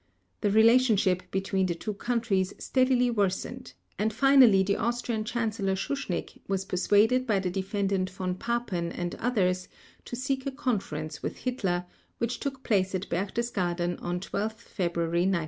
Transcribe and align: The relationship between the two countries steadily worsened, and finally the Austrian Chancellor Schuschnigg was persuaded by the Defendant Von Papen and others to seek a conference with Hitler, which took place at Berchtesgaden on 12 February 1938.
The 0.41 0.49
relationship 0.49 1.29
between 1.29 1.67
the 1.67 1.75
two 1.75 1.93
countries 1.93 2.55
steadily 2.57 3.11
worsened, 3.11 3.73
and 3.99 4.11
finally 4.11 4.63
the 4.63 4.75
Austrian 4.77 5.23
Chancellor 5.23 5.75
Schuschnigg 5.75 6.39
was 6.47 6.65
persuaded 6.65 7.27
by 7.27 7.37
the 7.37 7.51
Defendant 7.51 8.09
Von 8.09 8.33
Papen 8.33 8.91
and 8.91 9.13
others 9.19 9.67
to 10.05 10.15
seek 10.15 10.47
a 10.47 10.51
conference 10.51 11.21
with 11.21 11.37
Hitler, 11.37 11.85
which 12.17 12.39
took 12.39 12.63
place 12.63 12.95
at 12.95 13.09
Berchtesgaden 13.09 14.01
on 14.01 14.19
12 14.19 14.53
February 14.53 15.27
1938. 15.27 15.39